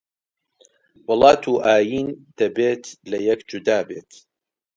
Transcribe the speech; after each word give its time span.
وڵات 1.07 1.43
و 1.47 1.53
ئایین 1.65 2.07
دەبێت 2.39 2.83
لێک 3.09 3.39
جودابێت 3.49 4.11